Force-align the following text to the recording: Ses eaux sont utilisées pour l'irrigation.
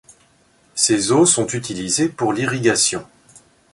Ses 0.73 1.11
eaux 1.11 1.27
sont 1.27 1.45
utilisées 1.45 2.09
pour 2.09 2.33
l'irrigation. 2.33 3.05